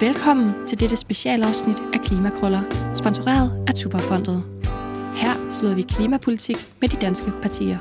[0.00, 2.60] Velkommen til dette specialafsnit af Klimakrøller,
[2.94, 4.42] sponsoreret af Tuberfondet.
[5.16, 7.78] Her slår vi klimapolitik med de danske partier.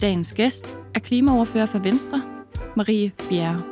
[0.00, 2.22] Dagens gæst er klimaoverfører for Venstre,
[2.76, 3.62] Marie Bjerre.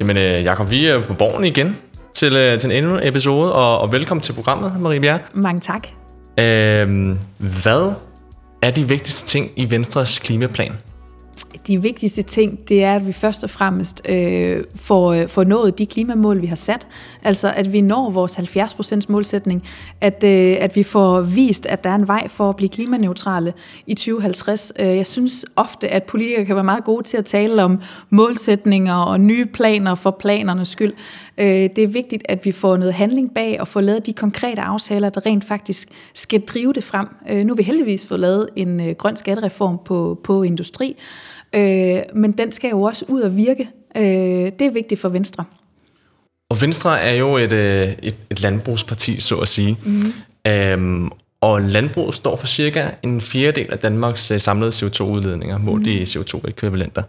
[0.00, 1.76] Jamen, øh, Jacob, vi er på borgen igen
[2.14, 5.18] til, øh, til en endnu episode, og, og velkommen til programmet, Marie Bjerre.
[5.34, 5.88] Mange tak.
[6.38, 7.92] Øh, hvad
[8.62, 10.72] er de vigtigste ting i Venstres klimaplan?
[11.66, 15.78] De vigtigste ting, det er, at vi først og fremmest øh, får, øh, får nået
[15.78, 16.86] de klimamål, vi har sat.
[17.22, 19.62] Altså, at vi når vores 70% målsætning.
[20.00, 23.52] At, øh, at vi får vist, at der er en vej for at blive klimaneutrale
[23.86, 24.72] i 2050.
[24.78, 28.94] Øh, jeg synes ofte, at politikere kan være meget gode til at tale om målsætninger
[28.94, 30.92] og nye planer for planernes skyld.
[31.38, 34.62] Øh, det er vigtigt, at vi får noget handling bag og får lavet de konkrete
[34.62, 37.06] aftaler, der rent faktisk skal drive det frem.
[37.30, 40.96] Nu har vi heldigvis fået lavet en grøn skattereform på, på industri,
[41.54, 43.68] Øh, men den skal jo også ud og virke.
[43.96, 44.02] Øh,
[44.58, 45.44] det er vigtigt for Venstre.
[46.50, 49.78] Og Venstre er jo et, øh, et, et landbrugsparti, så at sige.
[49.84, 50.12] Mm.
[50.46, 55.92] Øhm, og landbrug står for cirka en fjerdedel af Danmarks øh, samlede CO2-udledninger, målt mm.
[55.92, 57.02] i CO2-ekvivalenter.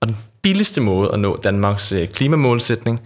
[0.00, 3.00] Og den billigste måde at nå Danmarks øh, klimamålsætning,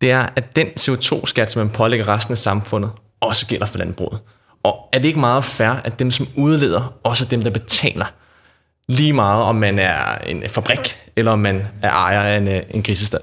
[0.00, 4.18] det er, at den CO2-skat, som man pålægger resten af samfundet, også gælder for landbruget.
[4.62, 8.12] Og er det ikke meget fair, at dem, som udleder, også er dem, der betaler
[8.88, 12.62] lige meget om man er en fabrik, eller om man er ejer af en, øh,
[12.70, 13.22] en grisestald.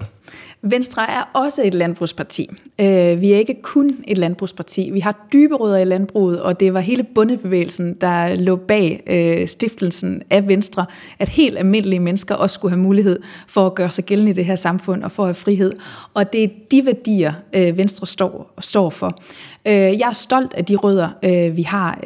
[0.62, 2.50] Venstre er også et landbrugsparti.
[2.82, 4.90] Øh, vi er ikke kun et landbrugsparti.
[4.94, 9.48] Vi har dybe rødder i landbruget, og det var hele bundebevægelsen, der lå bag øh,
[9.48, 10.86] stiftelsen af Venstre,
[11.20, 14.46] at helt almindelige mennesker også skulle have mulighed for at gøre sig gældende i det
[14.46, 15.74] her samfund og for at have frihed.
[16.14, 19.20] Og det er de værdier, øh, Venstre står, står for.
[19.68, 22.00] Øh, jeg er stolt af de rødder, vi har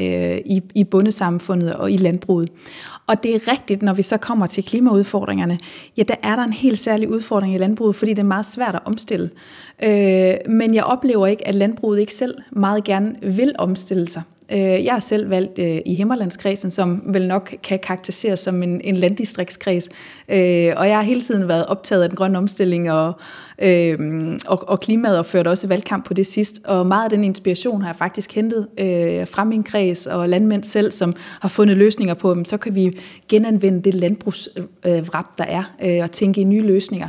[0.46, 2.50] i, i bundesamfundet og i landbruget.
[3.12, 5.60] Og det er rigtigt, når vi så kommer til klimaudfordringerne,
[5.98, 8.76] ja, der er der en helt særlig udfordring i landbruget, fordi det er meget svært
[8.76, 9.30] at omstille.
[9.84, 14.22] Øh, men jeg oplever ikke, at landbruget ikke selv meget gerne vil omstille sig.
[14.52, 18.82] Øh, jeg er selv valgt øh, i Himmerlandskredsen, som vel nok kan karakteriseres som en,
[18.84, 19.90] en landdistriktskreds.
[20.30, 23.14] Øh, og jeg har hele tiden været optaget af den grønne omstilling og,
[23.60, 24.00] øh,
[24.48, 26.62] og, og klimaet og ført også valgkamp på det sidst.
[26.66, 30.64] Og meget af den inspiration har jeg faktisk hentet øh, fra min kreds og landmænd
[30.64, 32.46] selv, som har fundet løsninger på, dem.
[32.46, 33.00] så kan vi
[33.30, 35.64] genanvende det landbrugsvrap, der er,
[36.04, 37.08] og tænke i nye løsninger.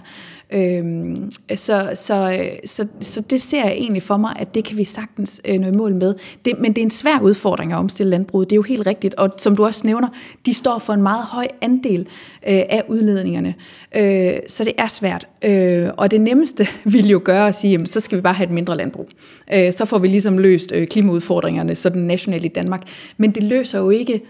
[0.52, 4.84] Øhm, så, så, så, så det ser jeg egentlig for mig, at det kan vi
[4.84, 6.14] sagtens øh, nå i mål med.
[6.44, 9.14] Det, men det er en svær udfordring at omstille landbruget, det er jo helt rigtigt.
[9.14, 10.08] Og som du også nævner,
[10.46, 13.54] de står for en meget høj andel øh, af udledningerne.
[13.96, 15.26] Øh, så det er svært.
[15.44, 18.46] Øh, og det nemmeste vil jo gøre at sige, jamen, så skal vi bare have
[18.46, 19.08] et mindre landbrug.
[19.54, 22.82] Øh, så får vi ligesom løst øh, klimaudfordringerne sådan nationalt i Danmark.
[23.16, 24.22] Men det løser jo ikke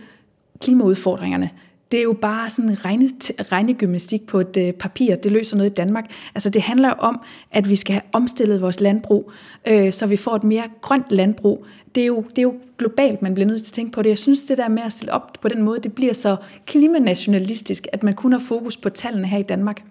[0.61, 1.51] klimaudfordringerne
[1.93, 3.09] det er jo bare sådan en regne,
[3.53, 5.17] regnegymnastik på et øh, papir.
[5.17, 6.05] Det løser noget i Danmark.
[6.35, 7.21] Altså det handler jo om,
[7.51, 9.33] at vi skal have omstillet vores landbrug,
[9.69, 11.67] øh, så vi får et mere grønt landbrug.
[11.95, 14.09] Det er, jo, det er jo globalt, man bliver nødt til at tænke på det.
[14.09, 16.37] Jeg synes, det der med at stille op på den måde, det bliver så
[16.67, 19.83] klimanationalistisk, at man kun har fokus på tallene her i Danmark.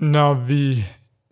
[0.00, 0.84] Når vi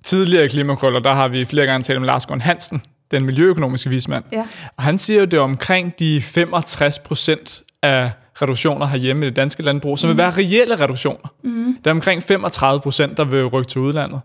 [0.04, 3.91] tidligere i Klimakrøller, der har vi flere gange talt om Lars Gård Hansen, den miljøøkonomiske
[3.91, 4.25] vismand.
[4.32, 4.47] Ja.
[4.76, 8.10] Og han siger jo, det er omkring de 65 procent af
[8.43, 10.17] reduktioner herhjemme i det danske landbrug, som mm.
[10.17, 11.34] vil være reelle reduktioner.
[11.45, 11.77] Mm.
[11.84, 14.21] Der er omkring 35 procent, der vil rykke til udlandet.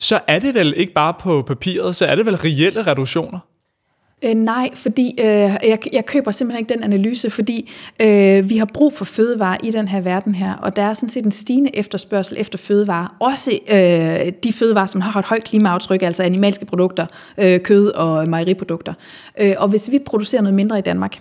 [0.00, 3.38] Så er det vel ikke bare på papiret, så er det vel reelle reduktioner?
[4.24, 8.68] Øh, nej, fordi øh, jeg, jeg køber simpelthen ikke den analyse, fordi øh, vi har
[8.74, 11.76] brug for fødevarer i den her verden her, og der er sådan set en stigende
[11.76, 13.16] efterspørgsel efter fødevarer.
[13.20, 17.06] Også øh, de fødevarer, som har et højt klimaaftryk, altså animalske produkter,
[17.38, 18.94] øh, kød og mejeriprodukter.
[19.40, 21.18] Øh, og hvis vi producerer noget mindre i Danmark,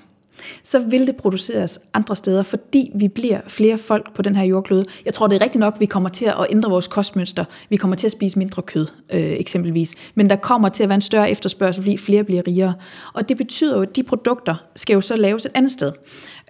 [0.64, 4.86] så vil det produceres andre steder, fordi vi bliver flere folk på den her jordklode.
[5.06, 7.46] Jeg tror, det er rigtigt nok, at vi kommer til at ændre vores kostmønster.
[7.70, 9.96] Vi kommer til at spise mindre kød, øh, eksempelvis.
[10.16, 12.74] Men der kommer til at være en større efterspørgsel, fordi flere bliver rigere.
[13.14, 15.92] Og det betyder jo, at de produkter skal jo så laves et andet sted.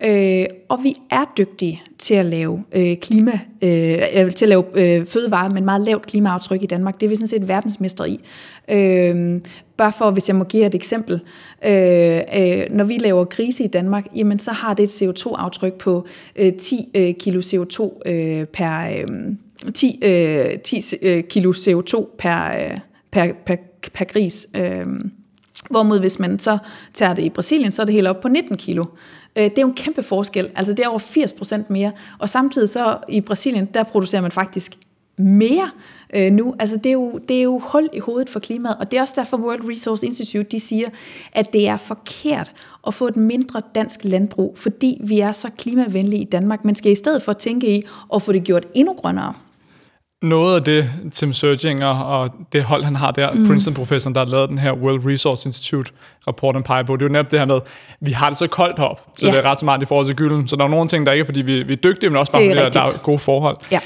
[0.05, 5.05] Øh, og vi er dygtige til at lave øh, klima, øh, til at lave øh,
[5.05, 6.99] fødevarer med meget lavt klimaaftryk i Danmark.
[6.99, 8.19] Det er vi sådan set verdensmester i.
[8.69, 9.41] Øh,
[9.77, 11.21] bare for, hvis jeg må give et eksempel.
[11.65, 16.05] Øh, øh, når vi laver grise i Danmark, jamen så har det et CO2-aftryk på
[16.35, 18.87] øh, 10 øh, kilo CO2 øh, per...
[18.87, 19.35] Øh,
[19.73, 22.79] 10, øh, 10 øh, kilo CO2 per, øh,
[23.11, 23.55] per, per,
[23.93, 24.47] per gris.
[24.55, 24.85] Øh,
[25.69, 26.57] Hvorimod hvis man så
[26.93, 28.85] tager det i Brasilien, så er det helt op på 19 kilo.
[29.35, 30.49] Øh, det er jo en kæmpe forskel.
[30.55, 31.91] Altså det er over 80 procent mere.
[32.19, 34.77] Og samtidig så i Brasilien, der producerer man faktisk
[35.21, 35.69] mere
[36.15, 36.55] øh, nu.
[36.59, 39.01] Altså det er, jo, det er jo hul i hovedet for klimaet, og det er
[39.01, 40.89] også derfor World Resource Institute de siger,
[41.33, 42.51] at det er forkert
[42.87, 46.65] at få et mindre dansk landbrug, fordi vi er så klimavenlige i Danmark.
[46.65, 47.83] Man skal i stedet for tænke i
[48.15, 49.33] at få det gjort endnu grønnere.
[50.21, 53.47] noget af det, Tim Serginger og det hold, han har der, mm.
[53.47, 57.11] Princeton-professoren, der har lavet den her World Resource Institute-rapport, en peger på, det er jo
[57.11, 57.59] netop det her med,
[57.99, 59.31] vi har det så koldt op, så ja.
[59.31, 60.47] det er ret smart i forhold til gylden.
[60.47, 62.31] Så der er nogle ting, der ikke er, fordi vi, vi er dygtige, men også
[62.31, 63.57] bare, fordi der er gode forhold.
[63.71, 63.79] Ja.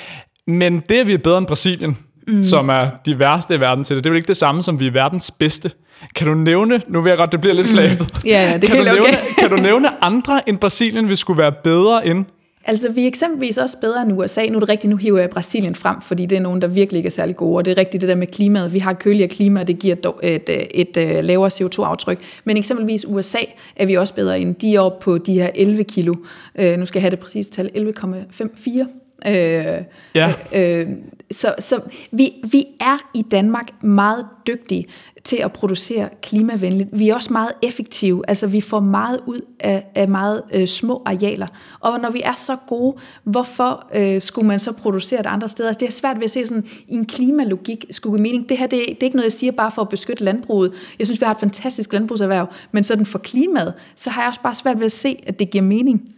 [0.47, 1.97] Men det, at vi er bedre end Brasilien,
[2.27, 2.43] mm.
[2.43, 4.79] som er de værste i verden til det, det er jo ikke det samme, som
[4.79, 5.71] vi er verdens bedste.
[6.15, 7.99] Kan du nævne, nu ved jeg godt, det bliver lidt flabet.
[7.99, 8.07] Mm.
[8.25, 9.13] Ja, ja, det kan, du nævne, okay.
[9.39, 12.25] kan du nævne andre end Brasilien, vi skulle være bedre end?
[12.67, 14.45] Altså, vi er eksempelvis også bedre end USA.
[14.45, 16.99] Nu er det rigtigt, nu hiver jeg Brasilien frem, fordi det er nogen, der virkelig
[16.99, 17.57] ikke er særlig gode.
[17.57, 18.73] Og det er rigtigt det der med klimaet.
[18.73, 22.19] Vi har et køligere klima, og det giver et, et, et, et lavere CO2-aftryk.
[22.43, 23.39] Men eksempelvis USA
[23.75, 24.55] er vi også bedre end.
[24.55, 26.15] De er oppe på de her 11 kilo.
[26.59, 27.71] Uh, nu skal jeg have det præcise tal.
[27.75, 29.81] 11,54 Øh,
[30.15, 30.33] ja.
[30.53, 30.87] øh,
[31.31, 31.81] så så
[32.11, 34.87] vi, vi er i Danmark meget dygtige
[35.23, 36.89] til at producere klimavenligt.
[36.91, 41.01] Vi er også meget effektive, altså vi får meget ud af, af meget øh, små
[41.05, 41.47] arealer.
[41.79, 45.69] Og når vi er så gode, hvorfor øh, skulle man så producere det andre steder?
[45.69, 48.49] Altså, det er svært ved at se sådan i en klimalogik skulle mening.
[48.49, 50.73] Det her det, det er ikke noget, jeg siger bare for at beskytte landbruget.
[50.99, 54.41] Jeg synes, vi har et fantastisk landbrugserhverv, men sådan for klimaet, så har jeg også
[54.41, 56.14] bare svært ved at se, at det giver mening.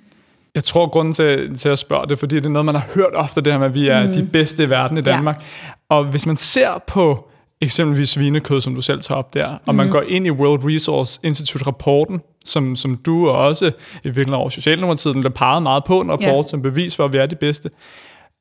[0.58, 3.14] Jeg tror, grunden til, til at spørge det, fordi det er noget, man har hørt
[3.14, 4.14] ofte, det her med, at vi er mm.
[4.14, 5.42] de bedste i verden i Danmark.
[5.42, 5.46] Ja.
[5.90, 7.30] Og hvis man ser på
[7.62, 9.76] eksempelvis svinekød, som du selv tager op der, og mm.
[9.76, 13.72] man går ind i World Resource Institute-rapporten, som, som du og også i
[14.04, 16.50] virkeligheden over Socialdemokratiet, der peget meget på en rapport, ja.
[16.50, 17.70] som bevis for, at vi er de bedste,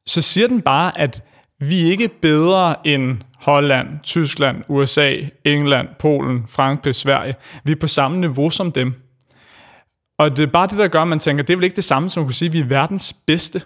[0.06, 1.22] så siger den bare, at
[1.60, 5.14] vi er ikke bedre end Holland, Tyskland, USA,
[5.44, 7.34] England, Polen, Frankrig, Sverige.
[7.64, 8.94] Vi er på samme niveau som dem.
[10.18, 11.84] Og det er bare det, der gør, at man tænker, det er vel ikke det
[11.84, 13.62] samme, som at kunne sige, at vi er verdens bedste.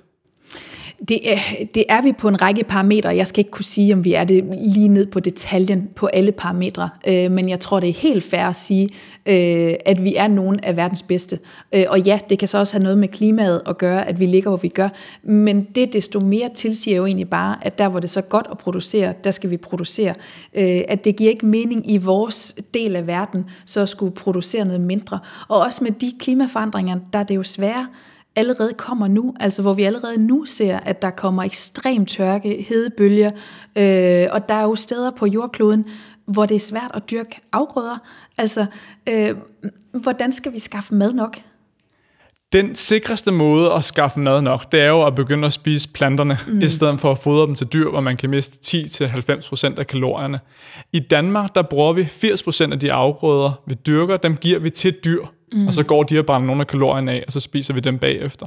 [1.08, 1.38] Det er,
[1.74, 3.16] det er vi på en række parametre.
[3.16, 6.32] Jeg skal ikke kunne sige, om vi er det lige ned på detaljen på alle
[6.32, 8.88] parametre, øh, men jeg tror, det er helt fair at sige,
[9.26, 11.38] øh, at vi er nogle af verdens bedste.
[11.72, 14.26] Øh, og ja, det kan så også have noget med klimaet at gøre, at vi
[14.26, 14.88] ligger, hvor vi gør,
[15.22, 18.46] men det desto mere tilsiger jo egentlig bare, at der, hvor det er så godt
[18.50, 20.14] at producere, der skal vi producere.
[20.54, 24.64] Øh, at det giver ikke mening i vores del af verden, så at skulle producere
[24.64, 25.18] noget mindre.
[25.48, 27.86] Og også med de klimaforandringer, der er det jo sværere
[28.36, 33.30] allerede kommer nu, altså hvor vi allerede nu ser, at der kommer ekstrem tørke, hedebølger,
[33.76, 35.84] øh, og der er jo steder på jordkloden,
[36.26, 37.98] hvor det er svært at dyrke afgrøder.
[38.38, 38.66] Altså,
[39.08, 39.36] øh,
[39.92, 41.36] hvordan skal vi skaffe mad nok?
[42.52, 46.38] Den sikreste måde at skaffe mad nok, det er jo at begynde at spise planterne,
[46.46, 46.60] mm.
[46.60, 50.40] i stedet for at fodre dem til dyr, hvor man kan miste 10-90% af kalorierne.
[50.92, 54.96] I Danmark, der bruger vi 80% af de afgrøder, vi dyrker, dem giver vi til
[55.04, 55.24] dyr.
[55.52, 55.66] Mm.
[55.66, 57.98] Og så går de og brænder nogle af kalorierne af, og så spiser vi dem
[57.98, 58.46] bagefter.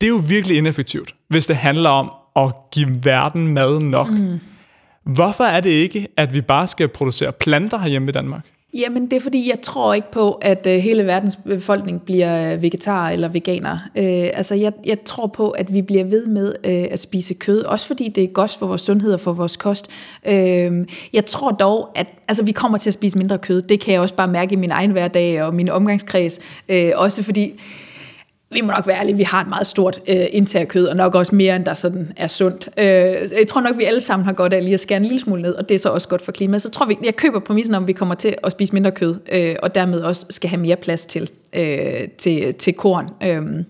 [0.00, 4.10] Det er jo virkelig ineffektivt, hvis det handler om at give verden mad nok.
[4.10, 4.38] Mm.
[5.04, 8.46] Hvorfor er det ikke, at vi bare skal producere planter herhjemme i Danmark?
[8.76, 12.62] Jamen, det er fordi, jeg tror ikke på, at øh, hele verdens befolkning bliver øh,
[12.62, 13.78] vegetar eller veganer.
[13.96, 17.62] Øh, altså, jeg, jeg tror på, at vi bliver ved med øh, at spise kød,
[17.62, 19.90] også fordi det er godt for vores sundhed og for vores kost.
[20.26, 23.62] Øh, jeg tror dog, at altså, vi kommer til at spise mindre kød.
[23.62, 26.40] Det kan jeg også bare mærke i min egen hverdag og min omgangskreds.
[26.68, 27.52] Øh, også fordi
[28.50, 30.96] vi må nok være ærlige, vi har et meget stort øh, indtag af kød, og
[30.96, 32.68] nok også mere, end der sådan er sundt.
[32.78, 32.86] Øh,
[33.38, 35.42] jeg tror nok, vi alle sammen har godt af lige at skære en lille smule
[35.42, 36.62] ned, og det er så også godt for klimaet.
[36.62, 39.16] Så tror vi, jeg køber præmissen om, at vi kommer til at spise mindre kød,
[39.32, 43.64] øh, og dermed også skal have mere plads til, øh, til, til korn, øh,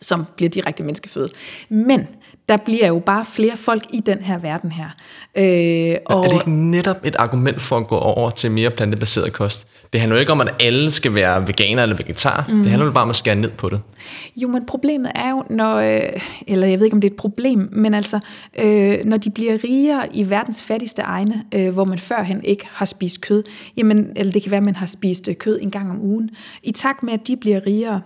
[0.00, 1.28] som bliver direkte menneskeføde.
[1.68, 2.06] Men
[2.48, 4.88] der bliver jo bare flere folk i den her verden her.
[5.34, 9.32] Øh, og er det ikke netop et argument for at gå over til mere plantebaseret
[9.32, 9.68] kost?
[9.92, 12.44] Det handler jo ikke om, at alle skal være veganer eller vegetar.
[12.48, 12.56] Mm.
[12.56, 13.80] Det handler jo bare om at skære ned på det.
[14.36, 17.16] Jo, men problemet er jo, når, øh, eller jeg ved ikke, om det er et
[17.16, 18.20] problem, men altså,
[18.58, 22.84] øh, når de bliver rigere i verdens fattigste egne, øh, hvor man førhen ikke har
[22.84, 23.42] spist kød,
[23.76, 26.30] jamen, eller det kan være, at man har spist kød en gang om ugen,
[26.62, 28.00] i takt med, at de bliver rigere,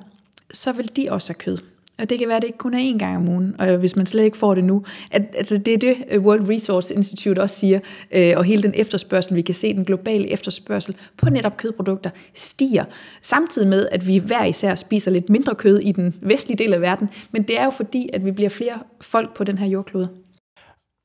[0.52, 1.58] så vil de også have kød.
[2.02, 3.97] Og det kan være, at det ikke kun er én gang om ugen, og hvis
[3.97, 4.85] man slet ikke får det nu.
[5.11, 7.80] At, altså det er det, øh, World Resource Institute også siger,
[8.12, 12.85] øh, og hele den efterspørgsel, vi kan se, den globale efterspørgsel på netop kødprodukter, stiger.
[13.23, 16.80] Samtidig med, at vi hver især spiser lidt mindre kød i den vestlige del af
[16.80, 20.09] verden, men det er jo fordi, at vi bliver flere folk på den her jordklode.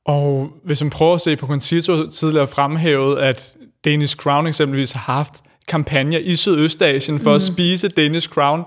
[0.06, 5.12] Og hvis man prøver at se på Concito tidligere fremhævet, at Danish Crown eksempelvis har
[5.12, 5.34] haft
[5.68, 7.36] kampagner i Sydøstasien for mm.
[7.36, 8.62] at spise Danish Crown.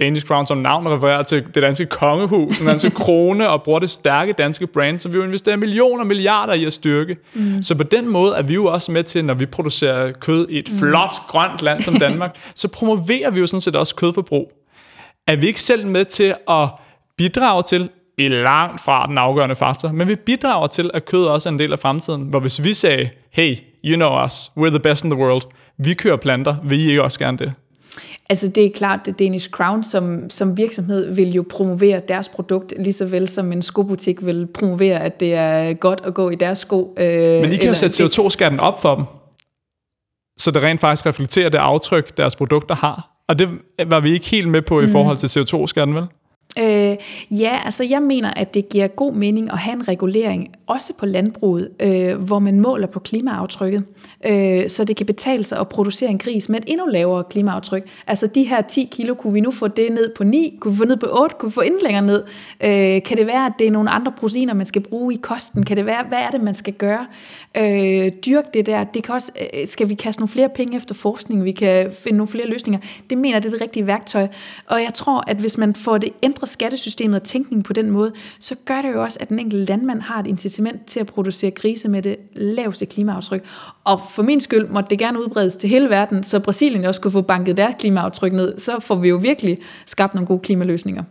[0.00, 3.90] Danish Crown som navn refererer til det danske kongehus, den danske krone, og bruger det
[3.90, 7.16] stærke danske brand, som vi jo investerer millioner og milliarder i at styrke.
[7.34, 7.62] Mm.
[7.62, 10.58] Så på den måde er vi jo også med til, når vi producerer kød i
[10.58, 10.78] et mm.
[10.78, 14.52] flot, grønt land som Danmark, så promoverer vi jo sådan set også kødforbrug.
[15.26, 16.68] Er vi ikke selv med til at
[17.16, 17.88] bidrage til,
[18.18, 21.58] i langt fra den afgørende faktor, men vi bidrager til, at kød også er en
[21.58, 25.10] del af fremtiden, hvor hvis vi sagde, hey, you know us, we're the best in
[25.10, 25.42] the world,
[25.78, 27.52] vi kører planter, vil I ikke også gerne det?
[28.28, 32.74] Altså det er klart, at Danish Crown som, som virksomhed vil jo promovere deres produkt,
[32.78, 36.34] lige så vel som en skobutik vil promovere, at det er godt at gå i
[36.34, 36.94] deres sko.
[36.98, 39.04] Øh, Men I kan jo sætte CO2-skatten op for dem,
[40.38, 43.10] så det rent faktisk reflekterer det aftryk, deres produkter har.
[43.28, 43.48] Og det
[43.86, 44.92] var vi ikke helt med på i mm.
[44.92, 46.06] forhold til CO2-skatten, vel?
[46.58, 46.96] Øh,
[47.30, 51.06] ja, altså jeg mener, at det giver god mening at have en regulering, også på
[51.06, 53.84] landbruget, øh, hvor man måler på klimaaftrykket,
[54.26, 57.88] øh, så det kan betale sig at producere en gris med et endnu lavere klimaaftryk.
[58.06, 60.78] Altså de her 10 kilo, kunne vi nu få det ned på 9, kunne vi
[60.78, 62.22] få ned på 8, kunne vi få endnu længere ned.
[62.60, 65.62] Øh, kan det være, at det er nogle andre proteiner, man skal bruge i kosten?
[65.62, 67.06] Kan det være, hvad er det, man skal gøre?
[67.56, 68.84] Øh, dyrk det der.
[68.84, 71.44] Det kan også, øh, skal vi kaste nogle flere penge efter forskning?
[71.44, 72.80] Vi kan finde nogle flere løsninger.
[73.10, 74.26] Det mener det er det rigtige værktøj.
[74.66, 78.12] Og jeg tror, at hvis man får det ændret skattesystemet og tænkningen på den måde,
[78.40, 81.50] så gør det jo også, at den enkelte landmand har et incitament til at producere
[81.50, 83.44] grise med det laveste klimaaftryk.
[83.84, 87.10] Og for min skyld måtte det gerne udbredes til hele verden, så Brasilien også kunne
[87.10, 88.58] få banket deres klimaaftryk ned.
[88.58, 91.02] Så får vi jo virkelig skabt nogle gode klimaløsninger.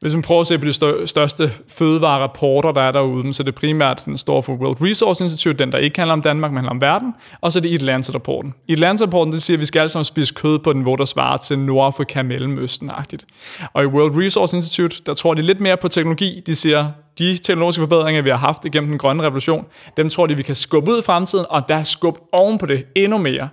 [0.00, 3.54] Hvis man prøver at se på de største fødevarerapporter, der er derude, så er det
[3.54, 6.70] primært den store for World Resource Institute, den der ikke handler om Danmark, men handler
[6.70, 8.54] om verden, og så er det Eat Lancet-rapporten.
[8.68, 11.04] Eat Lancet-rapporten, det siger, at vi skal alle sammen spise kød på den niveau, der
[11.04, 13.24] svarer til Nordafrika, Mellemøsten-agtigt.
[13.72, 16.42] Og i World Resource Institute, der tror de lidt mere på teknologi.
[16.46, 19.64] De siger, de teknologiske forbedringer, vi har haft igennem den grønne revolution,
[19.96, 22.84] dem tror de, vi kan skubbe ud i fremtiden, og der skubbet oven på det
[22.94, 23.48] endnu mere.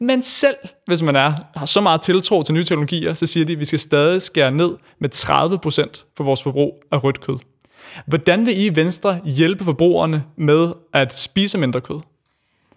[0.00, 0.56] Men selv
[0.86, 3.64] hvis man er, har så meget tiltro til nye teknologier, så siger de, at vi
[3.64, 7.38] skal stadig skære ned med 30% på vores forbrug af rødt kød.
[8.06, 12.00] Hvordan vil I i Venstre hjælpe forbrugerne med at spise mindre kød?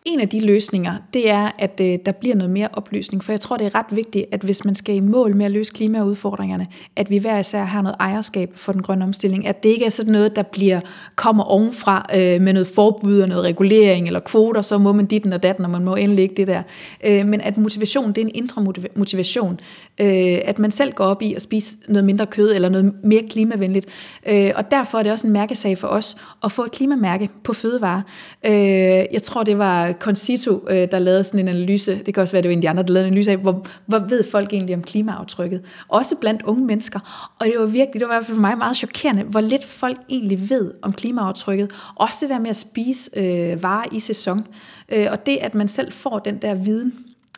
[0.06, 3.40] En af de løsninger, det er, at øh, der bliver noget mere oplysning, for jeg
[3.40, 6.68] tror, det er ret vigtigt, at hvis man skal i mål med at løse klimaudfordringerne,
[6.96, 9.90] at vi hver især har noget ejerskab for den grønne omstilling, at det ikke er
[9.90, 10.80] sådan noget, der bliver
[11.16, 15.34] kommer ovenfra øh, med noget forbud og noget regulering eller kvoter, så må man ditten
[15.34, 16.62] og datten, og man må endelig ikke det der.
[17.04, 18.62] Øh, men at motivation, det er en indre
[18.96, 19.60] motivation.
[20.02, 23.24] Øh, at man selv går op i at spise noget mindre kød eller noget mere
[23.30, 23.86] klimavenligt.
[24.28, 27.54] Øh, og derfor er det også en mærkesag for os at få et klimamærke på
[27.54, 28.02] fødevarer.
[28.46, 28.52] Øh,
[29.14, 32.42] jeg tror, det var Concito, øh, der lavede sådan en analyse, det kan også være,
[32.42, 34.54] det var en af de andre, der lavede en analyse af, hvor, hvor ved folk
[34.54, 35.62] egentlig om klimaaftrykket.
[35.88, 37.30] Også blandt unge mennesker.
[37.40, 39.66] Og det var virkelig, det var i hvert fald for mig meget chokerende, hvor lidt
[39.66, 41.72] folk egentlig ved om klimaaftrykket.
[41.96, 44.48] Også det der med at spise øh, varer i sæson.
[44.90, 46.94] Øh, og det, at man selv får den der viden,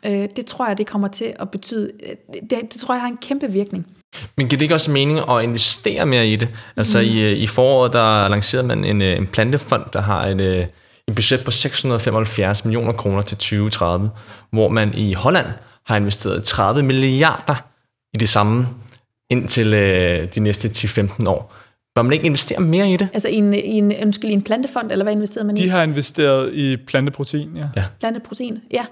[0.06, 2.14] øh, det tror jeg, det kommer til at betyde, øh,
[2.50, 3.86] det, det tror jeg har en kæmpe virkning.
[4.36, 6.48] Men giver det ikke også mening at investere mere i det?
[6.76, 7.04] Altså mm.
[7.04, 10.40] i, i foråret, der lancerede man en, en plantefond, der har en,
[11.08, 14.10] et budget på 675 millioner kroner til 2030,
[14.50, 15.46] hvor man i Holland
[15.86, 17.54] har investeret 30 milliarder
[18.14, 18.68] i det samme
[19.30, 21.54] indtil øh, de næste 10-15 år.
[21.94, 23.08] Bør man ikke investere mere i det?
[23.12, 25.62] Altså i en, i en, undskyld, i en plantefond, eller hvad investerede man i?
[25.62, 27.64] De har investeret i planteprotein, ja.
[27.76, 27.84] ja.
[28.00, 28.84] Planteprotein, ja.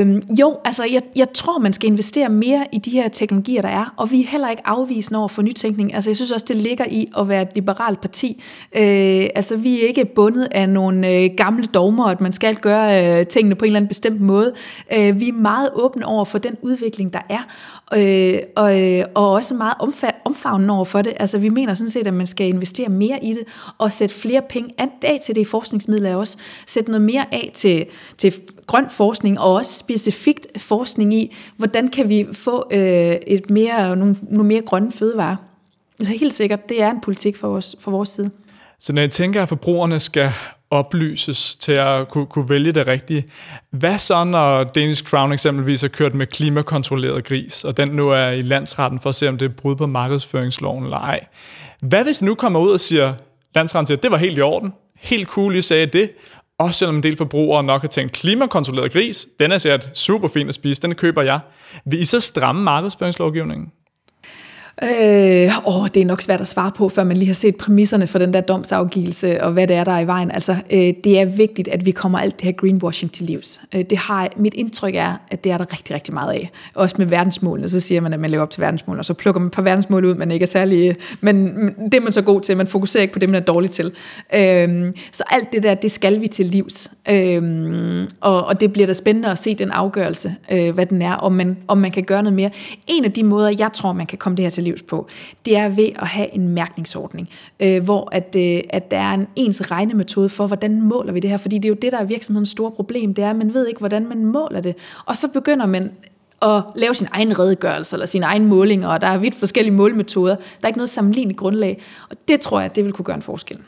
[0.00, 3.68] Øhm, jo, altså jeg, jeg tror, man skal investere mere i de her teknologier, der
[3.68, 5.94] er, og vi er heller ikke afvisende over for nytænkning.
[5.94, 8.42] Altså jeg synes også, det ligger i at være et liberalt parti.
[8.76, 13.18] Øh, altså vi er ikke bundet af nogle øh, gamle dogmer, at man skal gøre
[13.20, 14.52] øh, tingene på en eller anden bestemt måde.
[14.96, 17.42] Øh, vi er meget åbne over for den udvikling, der er,
[17.94, 19.74] øh, og, øh, og også meget
[20.24, 21.12] omfavnende over for det.
[21.16, 23.44] Altså vi mener sådan set, at man skal investere mere i det,
[23.78, 26.36] og sætte flere penge af til det i forskningsmidler også.
[26.66, 27.86] Sætte noget mere af til,
[28.18, 28.34] til
[28.66, 34.16] grøn forskning, og også specifikt forskning i, hvordan kan vi få øh, et mere, nogle,
[34.22, 35.36] nogle mere grønne fødevarer.
[36.00, 38.30] Så helt sikkert, det er en politik for vores, for vores side.
[38.80, 40.32] Så når jeg tænker, at forbrugerne skal
[40.72, 43.24] oplyses til at kunne, kunne vælge det rigtige.
[43.70, 48.28] Hvad så, når Danish Crown eksempelvis har kørt med klimakontrolleret gris, og den nu er
[48.28, 51.20] i landsretten for at se, om det er brud på markedsføringsloven eller ej?
[51.82, 53.14] Hvad hvis nu kommer ud og siger,
[53.54, 56.10] landsretten siger, det var helt i orden, helt cool, I sagde det,
[56.58, 60.48] også selvom en del forbrugere nok har tænkt, klimakontrolleret gris, den er sikkert super fin
[60.48, 61.40] at spise, den køber jeg.
[61.84, 63.72] Vil I så stramme markedsføringslovgivningen?
[64.82, 68.06] Øh, åh, det er nok svært at svare på, før man lige har set præmisserne
[68.06, 70.30] for den der domsafgivelse, og hvad det er, der er i vejen.
[70.30, 73.60] Altså, øh, det er vigtigt, at vi kommer alt det her greenwashing til livs.
[73.74, 76.50] Øh, det har, mit indtryk er, at det er der rigtig, rigtig meget af.
[76.74, 79.40] Også med verdensmålene, så siger man, at man lever op til verdensmålene, og så plukker
[79.40, 80.88] man et par verdensmål ud, man ikke er særlig...
[80.88, 81.46] Øh, men
[81.84, 83.92] det er man så god til, man fokuserer ikke på det, man er dårlig til.
[84.34, 86.90] Øh, så alt det der, det skal vi til livs.
[87.10, 91.14] Øh, og, og det bliver da spændende at se den afgørelse, øh, hvad den er,
[91.14, 92.50] om man, om man kan gøre noget mere.
[92.86, 95.08] En af de måder, jeg tror, man kan komme det her til til livs på,
[95.46, 97.28] det er ved at have en mærkningsordning,
[97.60, 101.30] øh, hvor at, øh, at der er en ens regnemetode for, hvordan måler vi det
[101.30, 103.54] her, fordi det er jo det, der er virksomhedens store problem, det er, at man
[103.54, 104.74] ved ikke, hvordan man måler det,
[105.06, 105.90] og så begynder man
[106.42, 110.34] at lave sin egen redegørelse eller sin egen måling, og der er vidt forskellige målmetoder.
[110.34, 113.22] Der er ikke noget sammenligneligt grundlag, og det tror jeg, det vil kunne gøre en
[113.22, 113.58] forskel.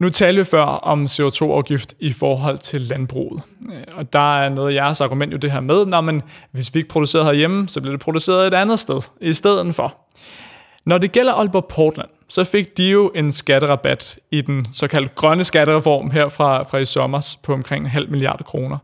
[0.00, 3.42] Nu talte vi før om CO2-afgift i forhold til landbruget.
[3.72, 6.22] Øh, og der er noget af jeres argument jo det her med, når man,
[6.52, 9.94] hvis vi ikke producerer herhjemme, så bliver det produceret et andet sted i stedet for.
[10.86, 15.44] Når det gælder Aalborg Portland, så fik de jo en skatterabat i den såkaldte grønne
[15.44, 18.78] skattereform her fra, fra i sommer på omkring en halv milliard kroner.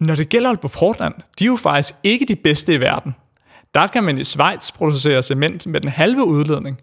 [0.00, 3.14] Når det gælder Aalborg Portland, de er jo faktisk ikke de bedste i verden.
[3.74, 6.80] Der kan man i Schweiz producere cement med den halve udledning.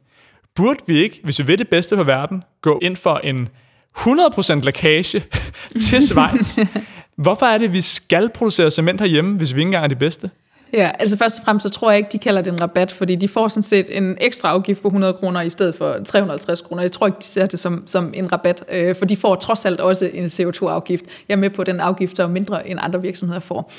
[0.55, 3.49] Burde vi ikke, hvis vi vil det bedste for verden, gå ind for en
[3.97, 5.23] 100% lækage
[5.87, 6.57] til Schweiz?
[7.23, 9.95] Hvorfor er det, at vi skal producere cement herhjemme, hvis vi ikke engang er de
[9.95, 10.29] bedste?
[10.73, 13.15] Ja, altså først og fremmest så tror jeg ikke, de kalder det en rabat, fordi
[13.15, 16.83] de får sådan set en ekstra afgift på 100 kroner i stedet for 350 kroner.
[16.83, 19.65] Jeg tror ikke, de ser det som, som en rabat, øh, for de får trods
[19.65, 21.05] alt også en CO2-afgift.
[21.29, 23.71] Jeg er med på, den afgift der er mindre end andre virksomheder får.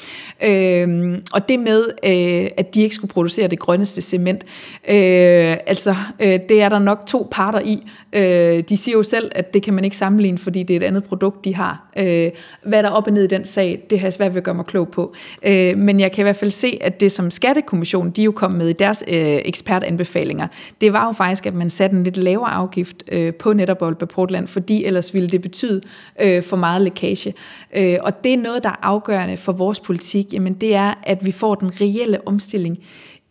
[0.44, 4.44] Øh, og det med, øh, at de ikke skulle producere det grønneste cement,
[4.88, 7.86] øh, altså øh, det er der nok to parter i.
[8.12, 10.84] Øh, de siger jo selv, at det kan man ikke sammenligne, fordi det er et
[10.84, 11.90] andet produkt, de har.
[11.96, 12.30] Øh,
[12.62, 14.44] hvad der er op og ned i den sag, det har jeg svært ved at
[14.44, 15.14] gøre mig klog på.
[15.42, 18.50] Øh, men jeg kan i hvert fald se, at det som Skattekommissionen, de jo kom
[18.50, 20.48] med i deres øh, ekspertanbefalinger,
[20.80, 24.08] det var jo faktisk, at man satte en lidt lavere afgift øh, på netop Aalborg
[24.08, 25.80] Portland, fordi ellers ville det betyde
[26.20, 27.34] øh, for meget lækage.
[27.76, 31.26] Øh, og det er noget, der er afgørende for vores politik, jamen det er, at
[31.26, 32.78] vi får den reelle omstilling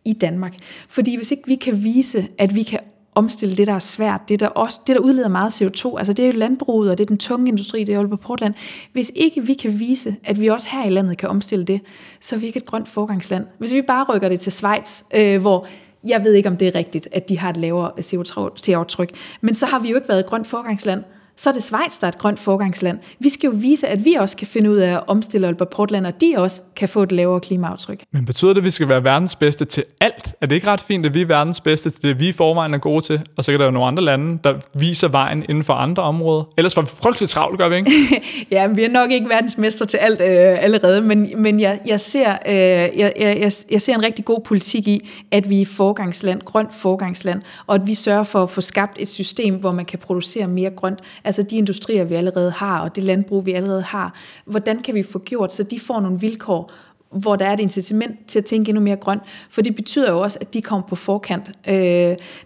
[0.05, 0.53] i Danmark.
[0.89, 2.79] Fordi hvis ikke vi kan vise, at vi kan
[3.19, 6.23] omstille det, der er svært, det der, også, det, der udleder meget CO2, altså det
[6.23, 8.53] er jo landbruget, og det er den tunge industri, det er på Portland.
[8.93, 11.81] Hvis ikke vi kan vise, at vi også her i landet kan omstille det,
[12.21, 13.45] så er vi ikke et grønt forgangsland.
[13.57, 15.67] Hvis vi bare rykker det til Schweiz, øh, hvor
[16.03, 19.09] jeg ved ikke, om det er rigtigt, at de har et lavere CO2-aftryk,
[19.41, 21.03] men så har vi jo ikke været et grønt forgangsland
[21.39, 23.00] så er det Schweiz, der er et grønt forgangsland.
[23.19, 26.08] Vi skal jo vise, at vi også kan finde ud af at omstille Aalborg Portland,
[26.08, 28.03] og de også kan få et lavere klimaaftryk.
[28.13, 30.34] Men betyder det, at vi skal være verdens bedste til alt?
[30.41, 32.74] Er det ikke ret fint, at vi er verdens bedste til det, vi i forvejen
[32.74, 33.22] er gode til?
[33.38, 36.43] Og så kan der jo nogle andre lande, der viser vejen inden for andre områder.
[36.58, 37.91] Ellers var vi frygteligt travlt, gør vi ikke?
[38.51, 42.31] ja, vi er nok ikke verdensmester til alt øh, allerede, men, men jeg, jeg, ser,
[42.46, 46.74] øh, jeg, jeg, jeg ser en rigtig god politik i, at vi er forgangsland, grønt
[46.74, 50.48] forgangsland, og at vi sørger for at få skabt et system, hvor man kan producere
[50.48, 54.13] mere grønt altså de industrier, vi allerede har, og det landbrug, vi allerede har,
[54.45, 56.71] hvordan kan vi få gjort, så de får nogle vilkår,
[57.12, 60.19] hvor der er et incitament til at tænke endnu mere grønt, for det betyder jo
[60.19, 61.51] også, at de kommer på forkant.
[61.67, 61.73] Øh,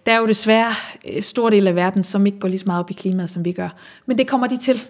[0.06, 0.72] der er jo desværre
[1.12, 3.44] øh, stor del af verden, som ikke går lige så meget op i klimaet, som
[3.44, 3.68] vi gør.
[4.06, 4.82] Men det kommer de til.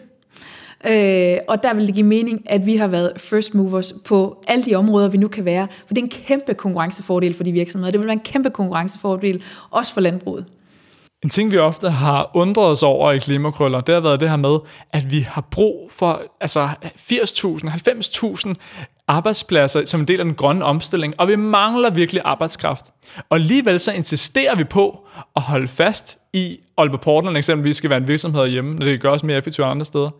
[0.86, 4.64] Øh, og der vil det give mening, at vi har været first movers på alle
[4.64, 5.68] de områder, vi nu kan være.
[5.86, 7.90] For det er en kæmpe konkurrencefordel for de virksomheder.
[7.90, 10.44] Det vil være en kæmpe konkurrencefordel også for landbruget.
[11.24, 14.36] En ting, vi ofte har undret os over i klimakrøller, det har været det her
[14.36, 14.58] med,
[14.92, 17.68] at vi har brug for altså 80.000,
[18.48, 18.54] 90.000
[19.08, 22.84] arbejdspladser som en del af den grønne omstilling, og vi mangler virkelig arbejdskraft.
[23.30, 25.06] Og alligevel så insisterer vi på
[25.36, 29.10] at holde fast i Aalborg Portland eksempelvis skal være en virksomhed hjemme, når det kan
[29.10, 30.10] gøres mere effektivt andre steder.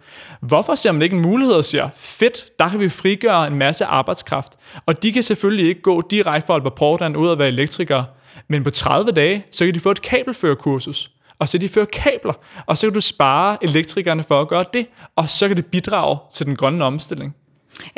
[0.41, 3.85] Hvorfor ser man ikke en mulighed og siger, fedt, der kan vi frigøre en masse
[3.85, 4.53] arbejdskraft,
[4.87, 8.07] og de kan selvfølgelig ikke gå direkte fra Aalborg Portland ud og være elektrikere,
[8.49, 12.35] men på 30 dage, så kan de få et kabelførerkursus, og så de fører kabler,
[12.67, 16.19] og så kan du spare elektrikerne for at gøre det, og så kan det bidrage
[16.35, 17.35] til den grønne omstilling.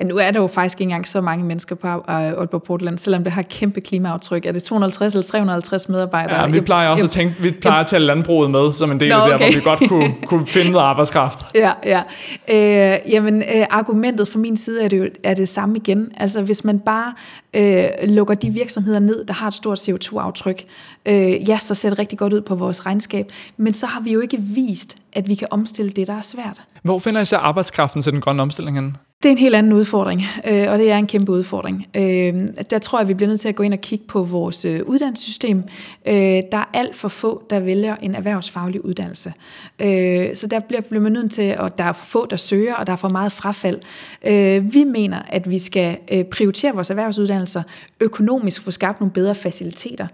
[0.04, 3.24] Nu er der jo faktisk ikke engang så mange mennesker på uh, Aalborg Portland, selvom
[3.24, 4.46] det har kæmpe klimaaftryk.
[4.46, 6.40] Er det 250 eller 350 medarbejdere?
[6.40, 9.00] Ja, vi plejer også jeg, at tænke, vi plejer at tælle landbruget med som en
[9.00, 11.38] del Nå, af det, hvor vi godt kunne, kunne finde noget arbejdskraft.
[11.54, 12.02] Ja, ja.
[12.48, 16.12] Øh, jamen, øh, argumentet fra min side er det jo er det samme igen.
[16.16, 17.12] Altså, hvis man bare
[17.54, 20.64] øh, lukker de virksomheder ned, der har et stort CO2-aftryk,
[21.06, 24.12] øh, ja, så ser det rigtig godt ud på vores regnskab, men så har vi
[24.12, 26.62] jo ikke vist, at vi kan omstille det, der er svært.
[26.82, 28.96] Hvor finder I så arbejdskraften til den grønne omstilling hen?
[29.26, 31.86] Det er en helt anden udfordring, øh, og det er en kæmpe udfordring.
[31.94, 34.64] Øh, der tror jeg, vi bliver nødt til at gå ind og kigge på vores
[34.64, 35.62] øh, uddannelsessystem.
[36.06, 36.14] Øh,
[36.52, 39.32] der er alt for få, der vælger en erhvervsfaglig uddannelse.
[39.78, 42.86] Øh, så der bliver man nødt til, og der er for få, der søger, og
[42.86, 43.78] der er for meget frafald.
[44.26, 45.96] Øh, vi mener, at vi skal
[46.30, 47.62] prioritere vores erhvervsuddannelser
[48.00, 50.06] økonomisk, få skabt nogle bedre faciliteter,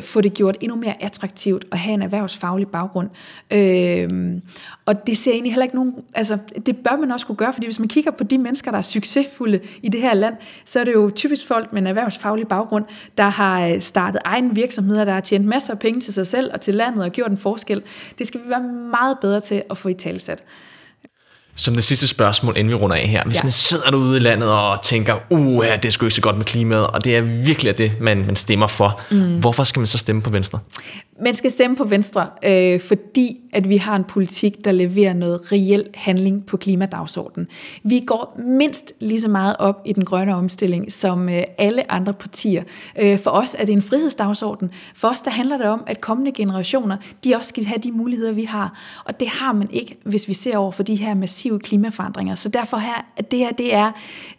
[0.00, 3.08] få det gjort endnu mere attraktivt at have en erhvervsfaglig baggrund.
[4.86, 7.66] Og det ser egentlig heller ikke nogen, altså det bør man også kunne gøre, fordi
[7.66, 10.84] hvis man kigger på de mennesker, der er succesfulde i det her land, så er
[10.84, 12.84] det jo typisk folk med en erhvervsfaglig baggrund,
[13.18, 16.50] der har øh, startet egen virksomheder, der har tjent masser af penge til sig selv
[16.54, 17.82] og til landet og gjort en forskel.
[18.18, 20.42] Det skal vi være meget bedre til at få i talsat.
[21.56, 23.24] Som det sidste spørgsmål, inden vi runder af her.
[23.24, 23.42] Hvis ja.
[23.42, 26.86] man sidder derude i landet og tænker, uh, det sgu ikke så godt med klimaet,
[26.86, 29.00] og det er virkelig det, man, man stemmer for.
[29.10, 29.38] Mm.
[29.38, 30.58] Hvorfor skal man så stemme på Venstre?
[31.20, 35.52] Man skal stemme på Venstre, øh, fordi at vi har en politik, der leverer noget
[35.52, 37.48] reel handling på klimadagsordenen.
[37.82, 42.12] Vi går mindst lige så meget op i den grønne omstilling som øh, alle andre
[42.12, 42.62] partier.
[42.98, 44.70] Øh, for os er det en frihedsdagsorden.
[44.94, 48.32] For os der handler det om, at kommende generationer, de også skal have de muligheder,
[48.32, 48.80] vi har.
[49.04, 52.34] Og det har man ikke, hvis vi ser over for de her massive klimaforandringer.
[52.34, 53.92] Så derfor her, at det her det er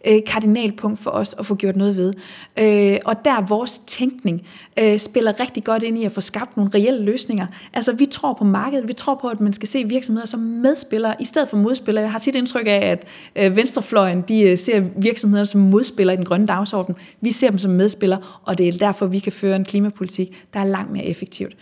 [0.06, 2.12] øh, kardinalpunkt for os at få gjort noget ved.
[2.58, 4.42] Øh, og der vores tænkning
[4.78, 7.46] øh, spiller rigtig godt ind i at få skabt nogle reelle løsninger.
[7.72, 11.14] Altså vi tror på markedet, vi tror på, at man skal se virksomheder som medspillere
[11.20, 12.02] i stedet for modspillere.
[12.02, 13.04] Jeg har tit indtryk af, at
[13.36, 16.94] øh, venstrefløjen de øh, ser virksomheder som modspillere i den grønne dagsorden.
[17.20, 20.60] Vi ser dem som medspillere, og det er derfor, vi kan føre en klimapolitik, der
[20.60, 21.56] er langt mere effektivt.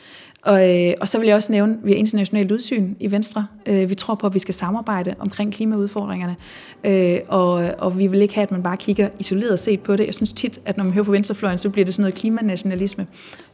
[0.44, 3.46] Og, øh, og så vil jeg også nævne, at vi har internationalt udsyn i Venstre.
[3.66, 6.36] Øh, vi tror på, at vi skal samarbejde omkring klimaudfordringerne,
[6.84, 10.06] øh, og, og vi vil ikke have, at man bare kigger isoleret set på det.
[10.06, 13.06] Jeg synes tit, at når man hører på venstrefløjen, så bliver det sådan noget klimanationalisme.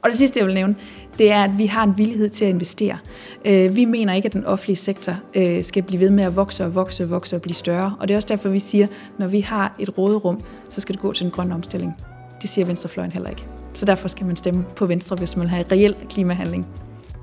[0.03, 0.75] Og det sidste, jeg vil nævne,
[1.19, 2.99] det er, at vi har en villighed til at investere.
[3.45, 6.65] Øh, vi mener ikke, at den offentlige sektor øh, skal blive ved med at vokse
[6.65, 7.95] og vokse og vokse og blive større.
[8.01, 10.95] Og det er også derfor, vi siger, at når vi har et råderum, så skal
[10.95, 11.95] det gå til den grønne omstilling.
[12.43, 13.60] Det siger venstrefløjen heller ikke.
[13.75, 16.67] Så derfor skal man stemme på Venstre, hvis man vil have reel klimahandling.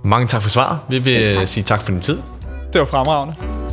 [0.03, 0.79] Mange tak for svaret.
[0.89, 1.47] Vi vil tak.
[1.47, 2.17] sige tak for din tid.
[2.73, 3.66] Det var fremragende.